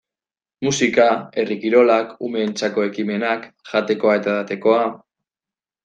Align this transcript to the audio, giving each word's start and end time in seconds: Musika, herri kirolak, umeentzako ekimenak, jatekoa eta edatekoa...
Musika, 0.67 1.05
herri 1.41 1.57
kirolak, 1.65 2.17
umeentzako 2.29 2.87
ekimenak, 2.89 3.47
jatekoa 3.71 4.21
eta 4.23 4.35
edatekoa... 4.37 4.85